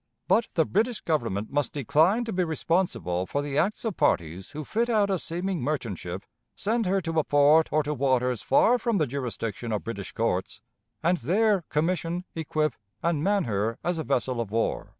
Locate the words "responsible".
2.43-3.27